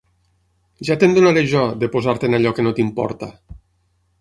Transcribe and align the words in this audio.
Ja 0.87 0.95
te'n 1.03 1.13
donaré 1.17 1.43
jo, 1.51 1.61
de 1.83 1.91
posar-te 1.97 2.31
en 2.31 2.39
allò 2.39 2.55
que 2.61 2.67
no 2.69 2.73
t'importa! 2.81 3.31